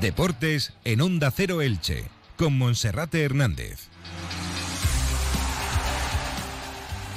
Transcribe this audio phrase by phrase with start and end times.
[0.00, 2.04] Deportes en Onda Cero Elche,
[2.36, 3.88] con Monserrate Hernández.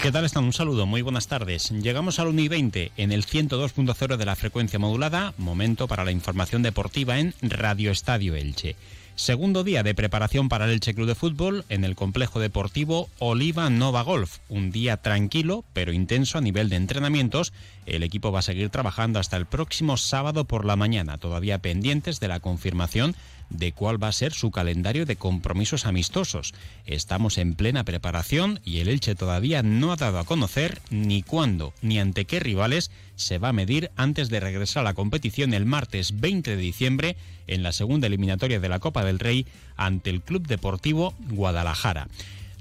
[0.01, 0.45] ¿Qué tal están?
[0.45, 1.69] Un saludo, muy buenas tardes.
[1.69, 6.11] Llegamos al 1 y 20 en el 102.0 de la frecuencia modulada, momento para la
[6.11, 8.75] información deportiva en Radio Estadio Elche.
[9.15, 13.69] Segundo día de preparación para el Elche Club de Fútbol en el complejo deportivo Oliva
[13.69, 14.37] Nova Golf.
[14.49, 17.53] Un día tranquilo pero intenso a nivel de entrenamientos.
[17.85, 22.19] El equipo va a seguir trabajando hasta el próximo sábado por la mañana, todavía pendientes
[22.19, 23.15] de la confirmación
[23.51, 26.53] de cuál va a ser su calendario de compromisos amistosos.
[26.85, 31.73] Estamos en plena preparación y el Elche todavía no ha dado a conocer ni cuándo
[31.81, 35.65] ni ante qué rivales se va a medir antes de regresar a la competición el
[35.65, 37.15] martes 20 de diciembre
[37.47, 39.45] en la segunda eliminatoria de la Copa del Rey
[39.75, 42.07] ante el Club Deportivo Guadalajara.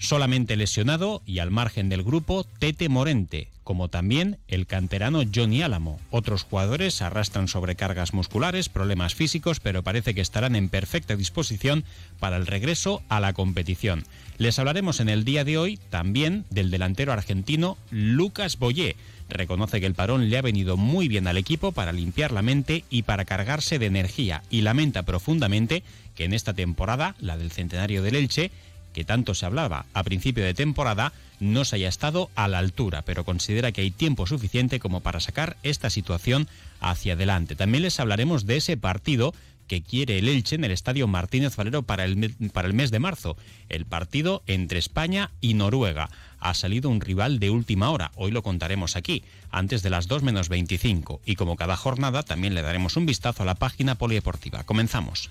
[0.00, 6.00] Solamente lesionado y al margen del grupo Tete Morente, como también el canterano Johnny Álamo.
[6.10, 11.84] Otros jugadores arrastran sobrecargas musculares, problemas físicos, pero parece que estarán en perfecta disposición
[12.18, 14.04] para el regreso a la competición.
[14.38, 18.96] Les hablaremos en el día de hoy también del delantero argentino Lucas Boyé.
[19.28, 22.84] Reconoce que el parón le ha venido muy bien al equipo para limpiar la mente
[22.88, 25.82] y para cargarse de energía y lamenta profundamente
[26.16, 28.51] que en esta temporada, la del centenario del Elche,
[28.93, 33.02] que tanto se hablaba a principio de temporada, no se haya estado a la altura,
[33.02, 36.49] pero considera que hay tiempo suficiente como para sacar esta situación
[36.80, 37.57] hacia adelante.
[37.57, 39.35] También les hablaremos de ese partido
[39.71, 42.99] que quiere el Elche en el Estadio Martínez Valero para el, para el mes de
[42.99, 43.37] marzo,
[43.68, 46.11] el partido entre España y Noruega.
[46.41, 50.24] Ha salido un rival de última hora, hoy lo contaremos aquí, antes de las 2
[50.24, 54.65] menos 25, y como cada jornada también le daremos un vistazo a la página polideportiva.
[54.65, 55.30] Comenzamos.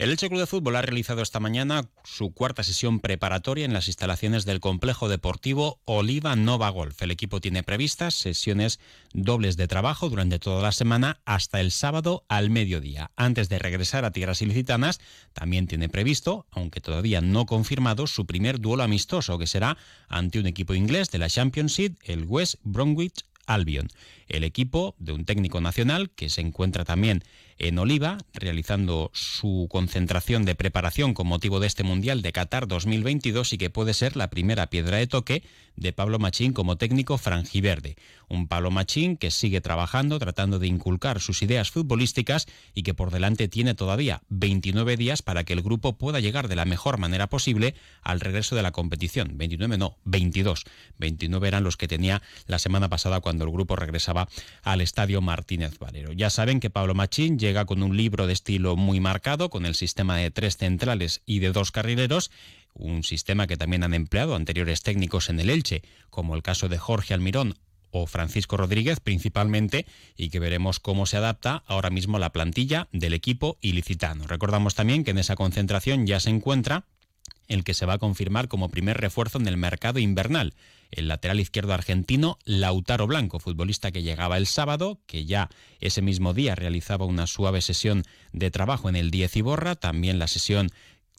[0.00, 3.86] El Elche Club de Fútbol ha realizado esta mañana su cuarta sesión preparatoria en las
[3.86, 7.02] instalaciones del complejo deportivo Oliva Nova Golf.
[7.02, 8.80] El equipo tiene previstas sesiones
[9.12, 13.10] dobles de trabajo durante toda la semana hasta el sábado al mediodía.
[13.14, 15.00] Antes de regresar a tierras ilicitanas,
[15.34, 19.76] también tiene previsto, aunque todavía no confirmado, su primer duelo amistoso que será
[20.08, 23.88] ante un equipo inglés de la Championship, el West Bromwich Albion.
[24.28, 27.22] El equipo de un técnico nacional que se encuentra también
[27.60, 33.52] en Oliva, realizando su concentración de preparación con motivo de este Mundial de Qatar 2022
[33.52, 35.42] y que puede ser la primera piedra de toque
[35.76, 37.96] de Pablo Machín como técnico franjiverde.
[38.28, 43.10] Un Pablo Machín que sigue trabajando, tratando de inculcar sus ideas futbolísticas y que por
[43.10, 47.28] delante tiene todavía 29 días para que el grupo pueda llegar de la mejor manera
[47.28, 49.36] posible al regreso de la competición.
[49.36, 50.64] 29 no, 22.
[50.98, 54.28] 29 eran los que tenía la semana pasada cuando el grupo regresaba
[54.62, 56.12] al Estadio Martínez Valero.
[56.12, 59.74] Ya saben que Pablo Machín llega con un libro de estilo muy marcado, con el
[59.74, 62.30] sistema de tres centrales y de dos carrileros,
[62.74, 66.78] un sistema que también han empleado anteriores técnicos en el Elche, como el caso de
[66.78, 67.56] Jorge Almirón
[67.90, 69.84] o Francisco Rodríguez principalmente
[70.16, 74.26] y que veremos cómo se adapta ahora mismo la plantilla del equipo ilicitano.
[74.26, 76.84] Recordamos también que en esa concentración ya se encuentra
[77.50, 80.54] el que se va a confirmar como primer refuerzo en el mercado invernal.
[80.92, 85.50] El lateral izquierdo argentino Lautaro Blanco, futbolista que llegaba el sábado, que ya
[85.80, 90.28] ese mismo día realizaba una suave sesión de trabajo en el 10 Iborra, también la
[90.28, 90.70] sesión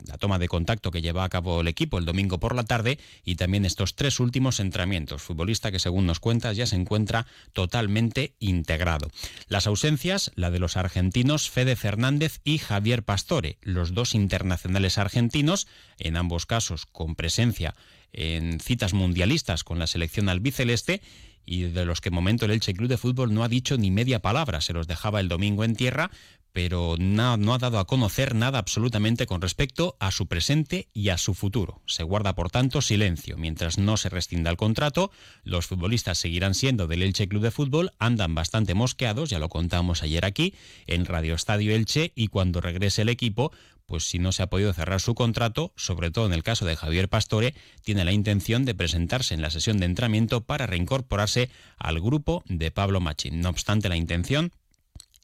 [0.08, 3.00] la toma de contacto que lleva a cabo el equipo el domingo por la tarde
[3.24, 5.22] y también estos tres últimos entrenamientos.
[5.22, 9.10] Futbolista que según nos cuentas ya se encuentra totalmente integrado.
[9.48, 15.68] Las ausencias, la de los argentinos Fede Fernández y Javier Pastore, los dos internacionales argentinos,
[15.98, 17.76] en ambos casos con presencia
[18.14, 21.02] en citas mundialistas con la selección albiceleste
[21.46, 24.22] y de los que momento el Elche Club de Fútbol no ha dicho ni media
[24.22, 26.12] palabra, se los dejaba el domingo en tierra,
[26.54, 31.18] pero no, ha dado a conocer nada absolutamente con respecto a su presente y a
[31.18, 31.82] su futuro.
[31.86, 33.38] Se guarda, por tanto, silencio.
[33.38, 35.12] Mientras no se rescinda el contrato,
[35.44, 40.04] los futbolistas seguirán siendo del Elche Club de Fútbol, andan bastante mosqueados, ya lo contamos
[40.04, 40.54] ayer aquí,
[40.88, 43.52] en Radio Estadio Elche, y cuando regrese el equipo,
[43.86, 46.78] pues si no se ha podido cerrar su contrato, sobre todo en el caso de
[46.78, 47.54] Javier Pastore,
[47.84, 52.72] tiene la intención de presentarse en la sesión de entrenamiento para reincorporarse al grupo de
[52.72, 53.42] Pablo Machín.
[53.42, 54.54] No obstante, la intención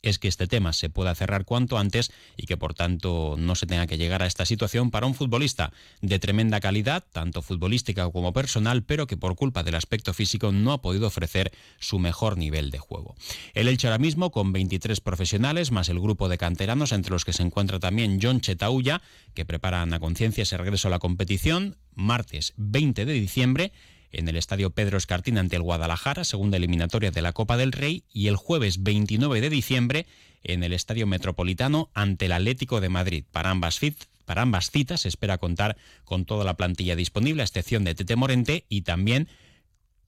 [0.01, 3.65] es que este tema se pueda cerrar cuanto antes y que por tanto no se
[3.65, 5.71] tenga que llegar a esta situación para un futbolista
[6.01, 10.71] de tremenda calidad, tanto futbolística como personal, pero que por culpa del aspecto físico no
[10.71, 13.15] ha podido ofrecer su mejor nivel de juego.
[13.53, 17.33] El Elche ahora mismo con 23 profesionales más el grupo de canteranos entre los que
[17.33, 19.01] se encuentra también John Chetauya,
[19.33, 23.71] que preparan a conciencia ese regreso a la competición martes 20 de diciembre
[24.11, 28.03] en el Estadio Pedro Escartín ante el Guadalajara, segunda eliminatoria de la Copa del Rey,
[28.11, 30.05] y el jueves 29 de diciembre
[30.43, 33.23] en el Estadio Metropolitano ante el Atlético de Madrid.
[33.31, 33.79] Para ambas,
[34.25, 38.15] para ambas citas se espera contar con toda la plantilla disponible, a excepción de Tete
[38.15, 39.27] Morente y también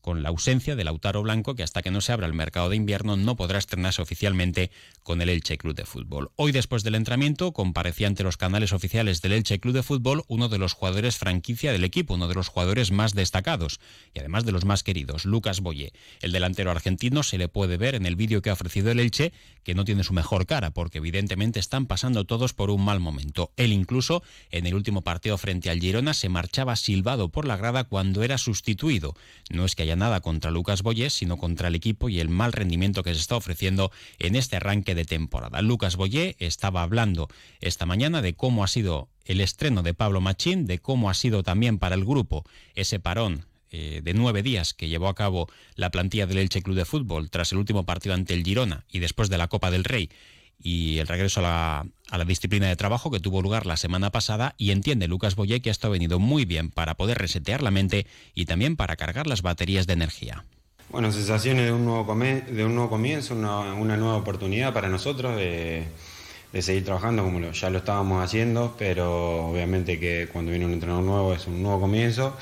[0.01, 2.75] con la ausencia de Lautaro Blanco, que hasta que no se abra el mercado de
[2.75, 4.71] invierno no podrá estrenarse oficialmente
[5.03, 6.31] con el Elche Club de Fútbol.
[6.35, 10.49] Hoy, después del entrenamiento, comparecía ante los canales oficiales del Elche Club de Fútbol uno
[10.49, 13.79] de los jugadores franquicia del equipo, uno de los jugadores más destacados
[14.13, 15.93] y además de los más queridos, Lucas Boye.
[16.21, 19.33] El delantero argentino se le puede ver en el vídeo que ha ofrecido el Elche
[19.63, 23.51] que no tiene su mejor cara, porque evidentemente están pasando todos por un mal momento.
[23.57, 27.83] Él incluso, en el último partido frente al Girona, se marchaba silbado por la grada
[27.83, 29.15] cuando era sustituido.
[29.49, 32.53] No es que haya nada contra Lucas Boyés, sino contra el equipo y el mal
[32.53, 35.61] rendimiento que se está ofreciendo en este arranque de temporada.
[35.61, 37.27] Lucas Boyé estaba hablando
[37.61, 41.43] esta mañana de cómo ha sido el estreno de Pablo Machín, de cómo ha sido
[41.43, 42.43] también para el grupo
[42.75, 46.75] ese parón eh, de nueve días que llevó a cabo la plantilla del Elche Club
[46.75, 49.83] de Fútbol tras el último partido ante el Girona y después de la Copa del
[49.83, 50.09] Rey
[50.61, 54.71] y el regreso a la, disciplina de trabajo que tuvo lugar la semana pasada y
[54.71, 58.45] entiende Lucas Boye que esto ha venido muy bien para poder resetear la mente y
[58.45, 60.45] también para cargar las baterías de energía.
[60.89, 65.87] Bueno, sensaciones de un nuevo, de un nuevo comienzo, una, nueva oportunidad para nosotros de,
[66.51, 71.03] de seguir trabajando como ya lo estábamos haciendo, pero obviamente que cuando viene un entrenador
[71.03, 72.35] nuevo es un nuevo comienzo.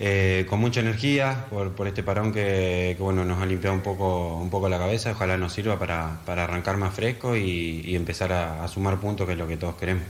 [0.00, 4.50] Eh, con mucha energía por, este parón que, bueno, nos ha limpiado un poco, un
[4.50, 5.12] poco la cabeza.
[5.12, 9.46] Ojalá nos sirva para, arrancar más fresco y, empezar a, sumar puntos, que es lo
[9.46, 10.04] que todos queremos.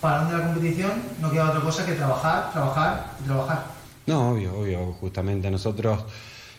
[0.00, 3.64] Para de la competición no queda otra cosa que trabajar, trabajar y trabajar.
[4.06, 4.92] No, obvio, obvio.
[5.00, 6.04] Justamente a nosotros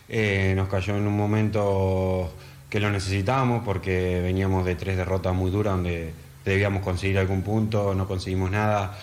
[0.08, 2.32] eh, nos cayó en un momento
[2.68, 6.12] que lo necesitábamos porque veníamos de tres derrotas muy duras donde
[6.44, 8.98] debíamos conseguir algún punto, no conseguimos nada.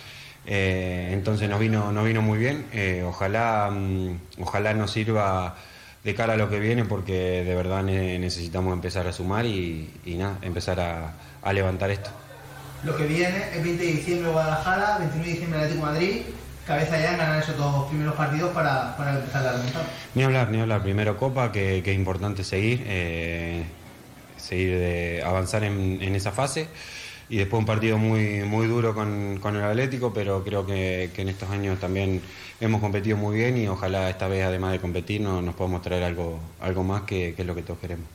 [0.48, 2.66] Eh, entonces nos vino, nos vino muy bien.
[2.72, 5.56] Eh, ojalá, mm, ojalá nos sirva
[6.04, 10.38] de cara a lo que viene porque de verdad necesitamos empezar a sumar y, nada,
[10.44, 12.10] empezar a, levantar esto.
[12.84, 16.22] Lo que viene es 20 de diciembre Guadalajara, 29 de diciembre Atlético Madrid.
[16.68, 19.86] Cabeza ya en ganar esos dos primeros partidos para, empezar la remontada.
[20.16, 20.82] Ni hablar, ni hablar.
[20.82, 23.64] Primero Copa, que, es importante seguir, eh,
[24.38, 26.68] seguir de avanzar en, en esa fase
[27.30, 31.50] y después un partido muy, muy duro con, el Atlético, pero creo que, en estos
[31.50, 32.22] años también
[32.60, 36.04] hemos competido muy bien y ojalá esta vez, además de competir, nos, nos podamos traer
[36.04, 38.06] algo, algo más que, es lo que todos queremos.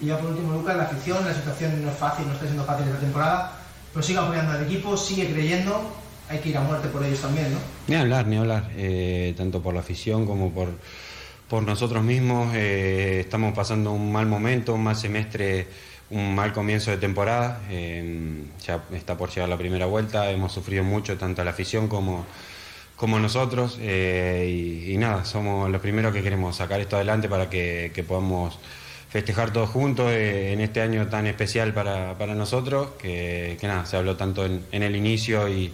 [0.00, 2.64] Y ya por último, Lucas, la afición, la situación no es fácil, no está siendo
[2.64, 3.60] fácil esta temporada,
[3.92, 5.90] pero sigue apoyando al equipo, sigue creyendo,
[6.28, 7.58] hay que ir a muerte por ellos también, ¿no?
[7.86, 10.68] Ni hablar, ni hablar, eh, tanto por la afición como por,
[11.48, 12.52] por nosotros mismos.
[12.54, 15.68] Eh, estamos pasando un mal momento, un mal semestre
[16.10, 17.60] un mal comienzo de temporada,
[18.64, 22.24] ya está por llegar la primera vuelta, hemos sufrido mucho, tanto la afición como,
[22.96, 28.04] como nosotros, eh, y, nada, somos los primeros que queremos sacar esto adelante para que,
[28.06, 28.58] podamos
[29.10, 34.16] festejar todos juntos eh, en este año tan especial para, nosotros, que, nada, se habló
[34.16, 35.72] tanto en el inicio y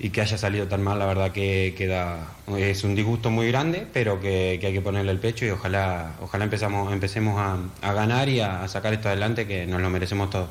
[0.00, 2.26] y que haya salido tan mal, la verdad que queda
[2.56, 6.44] es un disgusto muy grande, pero que, hay que ponerle el pecho y ojalá, ojalá
[6.44, 10.48] empezamos, empecemos a, ganar y a, a sacar esto adelante, que nos lo merecemos todos.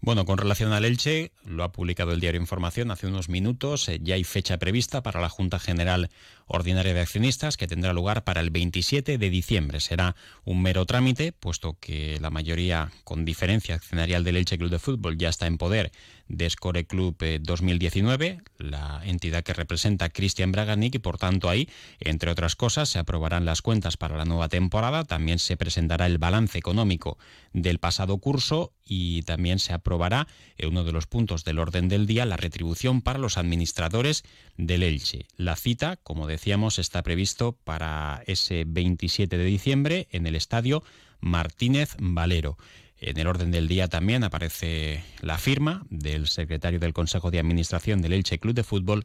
[0.00, 3.98] Bueno, con relación al Elche, lo ha publicado el diario Información hace unos minutos, eh,
[4.00, 6.08] ya hay fecha prevista para la Junta General
[6.48, 9.80] Ordinaria de Accionistas que tendrá lugar para el 27 de diciembre.
[9.80, 14.78] Será un mero trámite, puesto que la mayoría con diferencia accionarial del Elche Club de
[14.78, 15.92] Fútbol ya está en poder
[16.28, 21.68] de Score Club 2019, eh, la entidad que representa Cristian Braganic y por tanto ahí,
[22.00, 26.18] entre otras cosas, se aprobarán las cuentas para la nueva temporada, también se presentará el
[26.18, 27.18] balance económico
[27.52, 32.06] del pasado curso y también se aprobará en uno de los puntos del orden del
[32.06, 34.24] día la retribución para los administradores
[34.56, 35.26] del Elche.
[35.36, 40.84] La cita, como decíamos, está previsto para ese 27 de diciembre en el estadio
[41.18, 42.56] Martínez Valero.
[43.00, 48.02] En el orden del día también aparece la firma del secretario del Consejo de Administración
[48.02, 49.04] del Elche Club de Fútbol,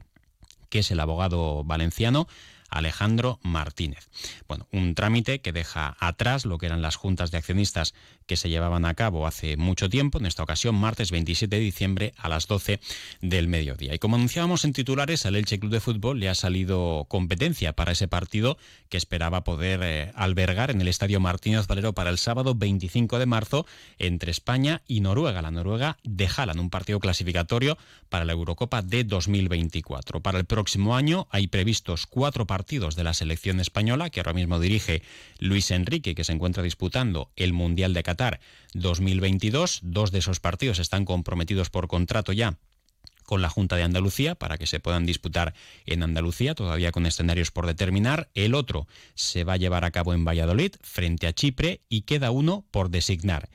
[0.69, 2.27] que es el abogado valenciano
[2.73, 4.09] Alejandro Martínez.
[4.47, 7.93] Bueno, un trámite que deja atrás lo que eran las juntas de accionistas
[8.25, 12.13] que se llevaban a cabo hace mucho tiempo, en esta ocasión martes 27 de diciembre
[12.17, 12.79] a las 12
[13.21, 13.93] del mediodía.
[13.93, 17.91] Y como anunciábamos en titulares, al Elche Club de Fútbol le ha salido competencia para
[17.91, 18.57] ese partido
[18.89, 23.25] que esperaba poder eh, albergar en el Estadio Martínez Valero para el sábado 25 de
[23.25, 23.65] marzo
[23.99, 25.41] entre España y Noruega.
[25.41, 27.77] La Noruega de Haaland, un partido clasificatorio
[28.09, 30.21] para la Eurocopa de 2024.
[30.21, 34.57] Para el próximo año hay previstos cuatro partidos de la selección española que ahora mismo
[34.57, 35.03] dirige
[35.37, 38.39] Luis Enrique, que se encuentra disputando el Mundial de Qatar
[38.73, 39.81] 2022.
[39.83, 42.57] Dos de esos partidos están comprometidos por contrato ya
[43.23, 45.53] con la Junta de Andalucía para que se puedan disputar
[45.85, 48.29] en Andalucía, todavía con escenarios por determinar.
[48.33, 52.31] El otro se va a llevar a cabo en Valladolid, frente a Chipre, y queda
[52.31, 53.49] uno por designar.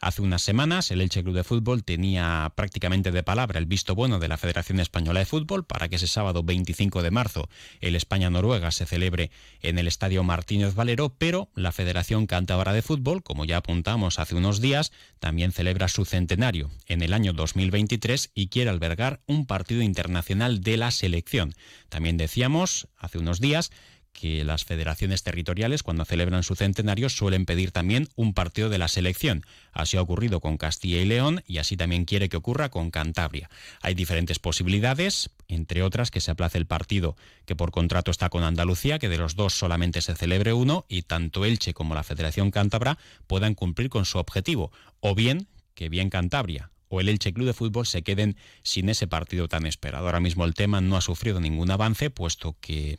[0.00, 4.20] Hace unas semanas el Elche Club de Fútbol tenía prácticamente de palabra el visto bueno
[4.20, 7.48] de la Federación Española de Fútbol para que ese sábado 25 de marzo
[7.80, 13.24] el España-Noruega se celebre en el Estadio Martínez Valero, pero la Federación Cántabra de Fútbol,
[13.24, 18.48] como ya apuntamos hace unos días, también celebra su centenario en el año 2023 y
[18.48, 21.54] quiere albergar un partido internacional de la selección.
[21.88, 23.72] También decíamos hace unos días
[24.18, 28.88] que las federaciones territoriales, cuando celebran su centenario, suelen pedir también un partido de la
[28.88, 29.46] selección.
[29.70, 33.48] Así ha ocurrido con Castilla y León y así también quiere que ocurra con Cantabria.
[33.80, 37.14] Hay diferentes posibilidades, entre otras que se aplace el partido
[37.46, 41.02] que por contrato está con Andalucía, que de los dos solamente se celebre uno y
[41.02, 42.98] tanto Elche como la Federación Cántabra
[43.28, 45.46] puedan cumplir con su objetivo, o bien
[45.76, 49.64] que bien Cantabria o el Elche Club de Fútbol se queden sin ese partido tan
[49.66, 50.06] esperado.
[50.06, 52.98] Ahora mismo el tema no ha sufrido ningún avance, puesto que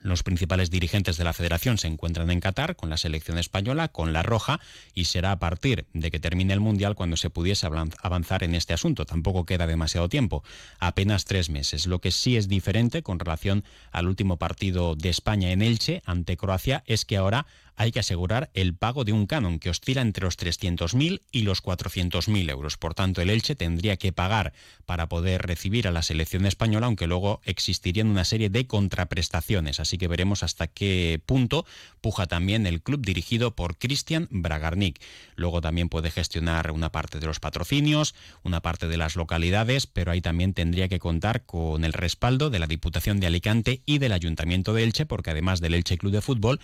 [0.00, 4.12] los principales dirigentes de la federación se encuentran en Qatar con la selección española, con
[4.12, 4.60] la roja,
[4.94, 7.66] y será a partir de que termine el Mundial cuando se pudiese
[8.02, 9.04] avanzar en este asunto.
[9.04, 10.42] Tampoco queda demasiado tiempo,
[10.78, 11.86] apenas tres meses.
[11.86, 16.36] Lo que sí es diferente con relación al último partido de España en Elche ante
[16.36, 17.46] Croacia es que ahora
[17.80, 21.62] hay que asegurar el pago de un canon que oscila entre los 300.000 y los
[21.62, 22.76] 400.000 euros.
[22.76, 24.52] Por tanto, el Elche tendría que pagar
[24.84, 29.80] para poder recibir a la selección española, aunque luego existirían una serie de contraprestaciones.
[29.80, 31.64] Así que veremos hasta qué punto
[32.02, 35.00] puja también el club dirigido por Cristian Bragarnik.
[35.34, 40.12] Luego también puede gestionar una parte de los patrocinios, una parte de las localidades, pero
[40.12, 44.12] ahí también tendría que contar con el respaldo de la Diputación de Alicante y del
[44.12, 46.60] Ayuntamiento de Elche, porque además del Elche Club de Fútbol,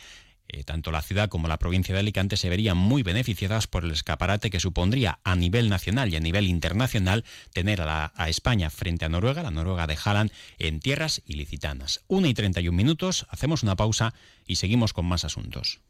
[0.49, 3.91] eh, tanto la ciudad como la provincia de Alicante se verían muy beneficiadas por el
[3.91, 9.09] escaparate que supondría a nivel nacional y a nivel internacional tener a, España frente a
[9.09, 12.03] Noruega, la Noruega de Halland, en tierras ilicitanas.
[12.09, 14.15] Una y 31 minutos, hacemos una pausa
[14.47, 15.81] y seguimos con más asuntos.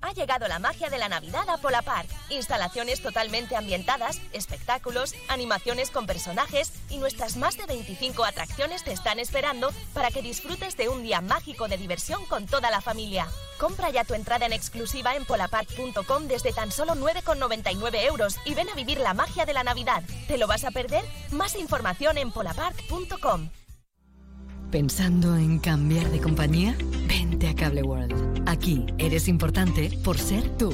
[0.00, 2.08] Ha llegado la magia de la Navidad a Polapark.
[2.30, 9.18] Instalaciones totalmente ambientadas, espectáculos, animaciones con personajes y nuestras más de 25 atracciones te están
[9.18, 13.26] esperando para que disfrutes de un día mágico de diversión con toda la familia.
[13.58, 18.68] Compra ya tu entrada en exclusiva en polapark.com desde tan solo 9,99 euros y ven
[18.68, 20.02] a vivir la magia de la Navidad.
[20.28, 21.04] ¿Te lo vas a perder?
[21.32, 23.50] Más información en polapark.com.
[24.70, 26.76] ¿Pensando en cambiar de compañía?
[27.28, 28.42] A Cable World.
[28.46, 30.72] Aquí eres importante por ser tú.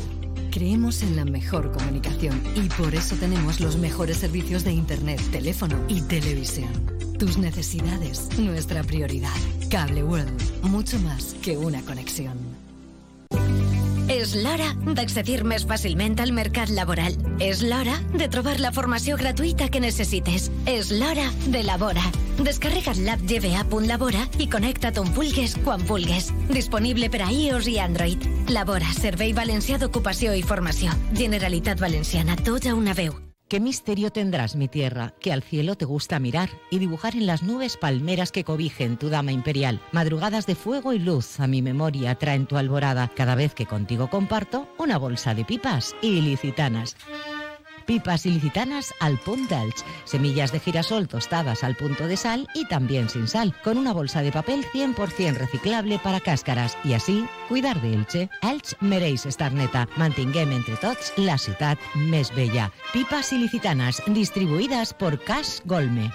[0.51, 5.77] Creemos en la mejor comunicación y por eso tenemos los mejores servicios de Internet, teléfono
[5.89, 6.71] y televisión.
[7.19, 9.35] Tus necesidades, nuestra prioridad.
[9.69, 12.54] Cable World, mucho más que una conexión.
[14.25, 17.13] És l'hora d'accedir més fàcilment al mercat laboral.
[17.45, 20.47] És l'hora de trobar la formació gratuïta que necessites.
[20.71, 22.07] És l'hora de Labora.
[22.41, 26.31] Descarrega't l'app gva.labora i connecta't on vulgues, quan vulgues.
[26.49, 28.25] Disponible per a iOS i Android.
[28.49, 30.97] Labora, Servei Valencià d'Ocupació i Formació.
[31.13, 33.13] Generalitat Valenciana, tots a una veu.
[33.49, 37.43] ¿Qué misterio tendrás, mi tierra, que al cielo te gusta mirar y dibujar en las
[37.43, 39.83] nubes palmeras que cobijen tu dama imperial?
[39.93, 44.09] Madrugadas de fuego y luz a mi memoria traen tu alborada cada vez que contigo
[44.09, 46.97] comparto una bolsa de pipas ilicitanas.
[47.87, 53.09] Pipas ilicitanas al punt d'Elx, semillas de girasol tostadas al punto de sal y también
[53.09, 57.95] sin sal, con una bolsa de papel 100% reciclable para cáscaras y así cuidar de
[57.95, 58.31] Elche.
[58.43, 59.89] Elx mereix estar neta.
[59.97, 61.79] Mantinguem entre tots la ciutat
[62.11, 62.71] més bella.
[62.93, 66.11] Pipas ilicitanas distribuidas por Cas Golme.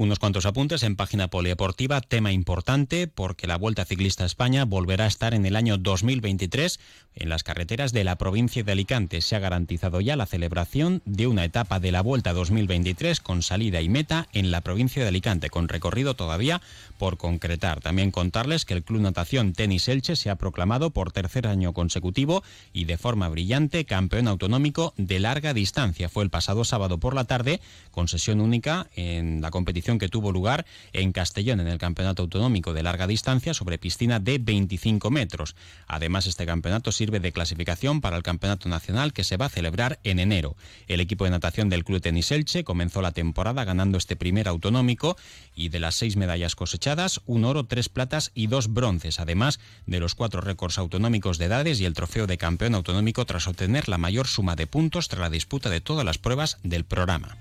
[0.00, 5.04] Unos cuantos apuntes en página polideportiva, tema importante porque la Vuelta Ciclista a España volverá
[5.04, 6.80] a estar en el año 2023
[7.16, 9.20] en las carreteras de la provincia de Alicante.
[9.20, 13.82] Se ha garantizado ya la celebración de una etapa de la Vuelta 2023 con salida
[13.82, 16.62] y meta en la provincia de Alicante, con recorrido todavía
[16.96, 17.82] por concretar.
[17.82, 22.42] También contarles que el Club Natación Tenis Elche se ha proclamado por tercer año consecutivo
[22.72, 26.08] y de forma brillante campeón autonómico de larga distancia.
[26.08, 30.32] Fue el pasado sábado por la tarde con sesión única en la competición que tuvo
[30.32, 35.56] lugar en Castellón en el Campeonato Autonómico de Larga Distancia sobre piscina de 25 metros.
[35.86, 39.98] Además, este campeonato sirve de clasificación para el Campeonato Nacional que se va a celebrar
[40.04, 40.56] en enero.
[40.86, 45.16] El equipo de natación del Club Tenis Elche comenzó la temporada ganando este primer autonómico
[45.54, 50.00] y de las seis medallas cosechadas, un oro, tres platas y dos bronces, además de
[50.00, 53.98] los cuatro récords autonómicos de edades y el trofeo de campeón autonómico tras obtener la
[53.98, 57.36] mayor suma de puntos tras la disputa de todas las pruebas del programa.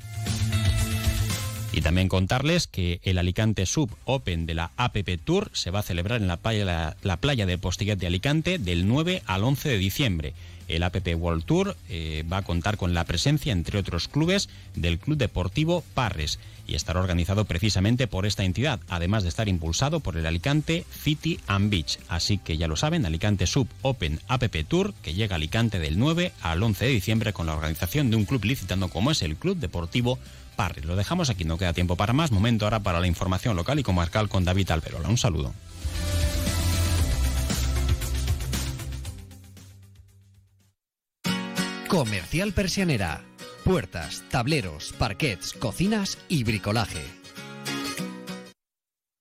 [1.71, 5.83] Y también contarles que el Alicante Sub Open de la APP Tour se va a
[5.83, 9.77] celebrar en la playa, la, playa de Postiguet de Alicante del 9 al 11 de
[9.77, 10.33] diciembre.
[10.67, 14.99] El APP World Tour eh, va a contar con la presencia, entre otros clubes, del
[14.99, 20.17] Club Deportivo Parres y estará organizado precisamente por esta entidad, además de estar impulsado por
[20.17, 21.97] el Alicante City and Beach.
[22.07, 25.97] Así que ya lo saben, Alicante Sub Open APP Tour, que llega a Alicante del
[25.97, 29.35] 9 al 11 de diciembre con la organización de un club licitando como es el
[29.35, 30.19] Club Deportivo
[30.60, 30.84] Parres.
[30.84, 32.34] Lo dejamos aquí, no queda tiempo para más.
[32.34, 35.08] Momento ahora para la información local y comarcal con David Alberola.
[35.08, 35.54] Un saludo.
[41.88, 43.22] Comercial Persianera.
[43.63, 47.18] Puertas, tableros, parquets, cocinas y bricolaje